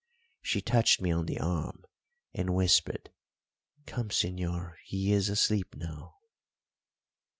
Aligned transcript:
She 0.41 0.61
touched 0.63 0.99
me 0.99 1.11
on 1.11 1.27
the 1.27 1.39
arm 1.39 1.85
and 2.33 2.55
whispered, 2.55 3.11
"Come, 3.85 4.09
señor, 4.09 4.73
he 4.83 5.11
is 5.11 5.29
asleep 5.29 5.75
now." 5.75 6.15